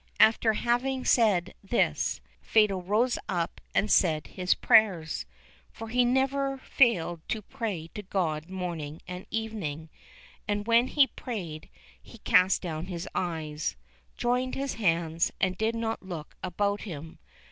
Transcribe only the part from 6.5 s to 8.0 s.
failed to pray